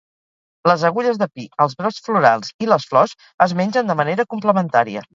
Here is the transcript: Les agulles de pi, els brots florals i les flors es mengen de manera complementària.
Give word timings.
Les 0.69 0.85
agulles 0.89 1.19
de 1.23 1.27
pi, 1.35 1.45
els 1.67 1.77
brots 1.83 2.01
florals 2.09 2.51
i 2.65 2.73
les 2.73 2.91
flors 2.95 3.17
es 3.49 3.57
mengen 3.63 3.93
de 3.93 4.03
manera 4.05 4.31
complementària. 4.37 5.09